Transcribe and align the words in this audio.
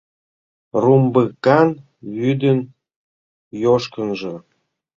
Румбыкан 0.83 1.69
вӱдын 2.15 2.59
йошкынжо 3.63 4.33